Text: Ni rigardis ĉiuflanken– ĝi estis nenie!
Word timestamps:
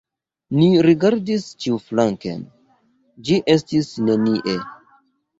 Ni 0.59 0.67
rigardis 0.85 1.43
ĉiuflanken– 1.65 2.39
ĝi 3.27 3.37
estis 3.57 3.91
nenie! 4.07 4.57